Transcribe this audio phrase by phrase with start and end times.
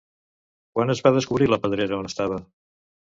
[0.77, 2.41] Quan es va descobrir la pedrera on estava?